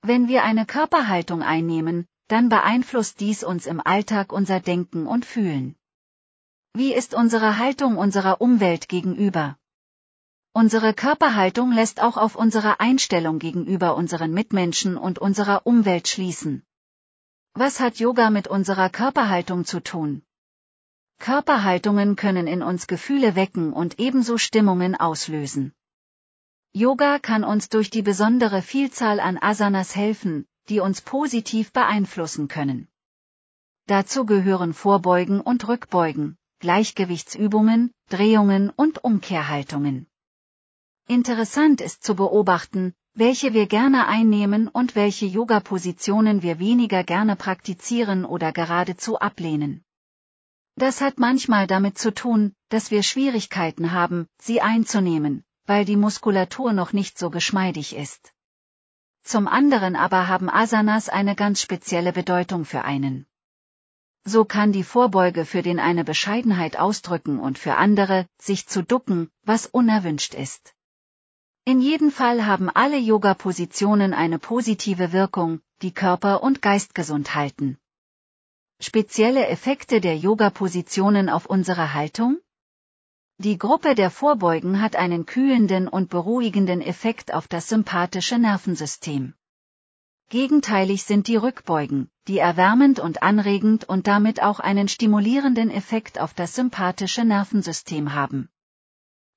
Wenn 0.00 0.26
wir 0.26 0.42
eine 0.42 0.64
Körperhaltung 0.64 1.42
einnehmen, 1.42 2.06
dann 2.28 2.48
beeinflusst 2.48 3.20
dies 3.20 3.44
uns 3.44 3.66
im 3.66 3.82
Alltag 3.84 4.32
unser 4.32 4.60
Denken 4.60 5.06
und 5.06 5.26
Fühlen. 5.26 5.76
Wie 6.72 6.94
ist 6.94 7.14
unsere 7.14 7.58
Haltung 7.58 7.98
unserer 7.98 8.40
Umwelt 8.40 8.88
gegenüber? 8.88 9.59
Unsere 10.52 10.94
Körperhaltung 10.94 11.70
lässt 11.70 12.02
auch 12.02 12.16
auf 12.16 12.34
unsere 12.34 12.80
Einstellung 12.80 13.38
gegenüber 13.38 13.94
unseren 13.96 14.32
Mitmenschen 14.32 14.96
und 14.96 15.20
unserer 15.20 15.64
Umwelt 15.64 16.08
schließen. 16.08 16.64
Was 17.54 17.78
hat 17.78 18.00
Yoga 18.00 18.30
mit 18.30 18.48
unserer 18.48 18.90
Körperhaltung 18.90 19.64
zu 19.64 19.80
tun? 19.80 20.22
Körperhaltungen 21.20 22.16
können 22.16 22.48
in 22.48 22.62
uns 22.62 22.88
Gefühle 22.88 23.36
wecken 23.36 23.72
und 23.72 24.00
ebenso 24.00 24.38
Stimmungen 24.38 24.96
auslösen. 24.96 25.72
Yoga 26.72 27.20
kann 27.20 27.44
uns 27.44 27.68
durch 27.68 27.90
die 27.90 28.02
besondere 28.02 28.60
Vielzahl 28.60 29.20
an 29.20 29.38
Asanas 29.40 29.94
helfen, 29.94 30.46
die 30.68 30.80
uns 30.80 31.00
positiv 31.00 31.72
beeinflussen 31.72 32.48
können. 32.48 32.88
Dazu 33.86 34.26
gehören 34.26 34.74
Vorbeugen 34.74 35.40
und 35.40 35.68
Rückbeugen, 35.68 36.38
Gleichgewichtsübungen, 36.58 37.92
Drehungen 38.08 38.70
und 38.70 39.04
Umkehrhaltungen. 39.04 40.09
Interessant 41.10 41.80
ist 41.80 42.04
zu 42.04 42.14
beobachten, 42.14 42.94
welche 43.14 43.52
wir 43.52 43.66
gerne 43.66 44.06
einnehmen 44.06 44.68
und 44.68 44.94
welche 44.94 45.26
Yoga-Positionen 45.26 46.42
wir 46.42 46.60
weniger 46.60 47.02
gerne 47.02 47.34
praktizieren 47.34 48.24
oder 48.24 48.52
geradezu 48.52 49.18
ablehnen. 49.18 49.84
Das 50.76 51.00
hat 51.00 51.18
manchmal 51.18 51.66
damit 51.66 51.98
zu 51.98 52.14
tun, 52.14 52.54
dass 52.68 52.92
wir 52.92 53.02
Schwierigkeiten 53.02 53.90
haben, 53.90 54.28
sie 54.40 54.60
einzunehmen, 54.60 55.42
weil 55.66 55.84
die 55.84 55.96
Muskulatur 55.96 56.72
noch 56.72 56.92
nicht 56.92 57.18
so 57.18 57.28
geschmeidig 57.28 57.96
ist. 57.96 58.32
Zum 59.24 59.48
anderen 59.48 59.96
aber 59.96 60.28
haben 60.28 60.48
Asanas 60.48 61.08
eine 61.08 61.34
ganz 61.34 61.60
spezielle 61.60 62.12
Bedeutung 62.12 62.64
für 62.64 62.82
einen. 62.84 63.26
So 64.22 64.44
kann 64.44 64.70
die 64.70 64.84
Vorbeuge 64.84 65.44
für 65.44 65.62
den 65.62 65.80
eine 65.80 66.04
Bescheidenheit 66.04 66.78
ausdrücken 66.78 67.40
und 67.40 67.58
für 67.58 67.74
andere, 67.74 68.26
sich 68.40 68.68
zu 68.68 68.84
ducken, 68.84 69.28
was 69.42 69.66
unerwünscht 69.66 70.34
ist. 70.34 70.72
In 71.70 71.80
jedem 71.80 72.10
Fall 72.10 72.46
haben 72.46 72.68
alle 72.68 72.98
Yoga-Positionen 72.98 74.12
eine 74.12 74.40
positive 74.40 75.12
Wirkung, 75.12 75.60
die 75.82 75.92
Körper 75.94 76.42
und 76.42 76.62
Geist 76.62 76.96
gesund 76.96 77.36
halten. 77.36 77.78
Spezielle 78.80 79.46
Effekte 79.46 80.00
der 80.00 80.16
Yoga-Positionen 80.16 81.28
auf 81.28 81.46
unsere 81.46 81.94
Haltung? 81.94 82.40
Die 83.38 83.56
Gruppe 83.56 83.94
der 83.94 84.10
Vorbeugen 84.10 84.80
hat 84.82 84.96
einen 84.96 85.26
kühlenden 85.26 85.86
und 85.86 86.10
beruhigenden 86.10 86.80
Effekt 86.80 87.32
auf 87.32 87.46
das 87.46 87.68
sympathische 87.68 88.40
Nervensystem. 88.40 89.34
Gegenteilig 90.28 91.04
sind 91.04 91.28
die 91.28 91.36
Rückbeugen, 91.36 92.10
die 92.26 92.38
erwärmend 92.38 92.98
und 92.98 93.22
anregend 93.22 93.88
und 93.88 94.08
damit 94.08 94.42
auch 94.42 94.58
einen 94.58 94.88
stimulierenden 94.88 95.70
Effekt 95.70 96.18
auf 96.18 96.34
das 96.34 96.56
sympathische 96.56 97.24
Nervensystem 97.24 98.12
haben. 98.12 98.48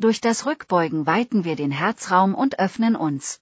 Durch 0.00 0.20
das 0.20 0.46
Rückbeugen 0.46 1.06
weiten 1.06 1.42
wir 1.42 1.56
den 1.56 1.72
Herzraum 1.72 2.36
und 2.36 2.60
öffnen 2.60 2.94
uns. 2.94 3.40